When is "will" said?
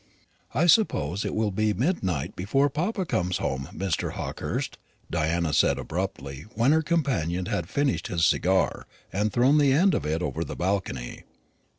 1.35-1.51